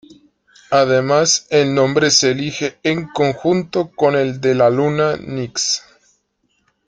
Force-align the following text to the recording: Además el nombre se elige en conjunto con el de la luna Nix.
Además 0.71 1.45
el 1.51 1.75
nombre 1.75 2.09
se 2.09 2.31
elige 2.31 2.79
en 2.81 3.07
conjunto 3.09 3.91
con 3.91 4.15
el 4.15 4.41
de 4.41 4.55
la 4.55 4.71
luna 4.71 5.15
Nix. 5.17 5.83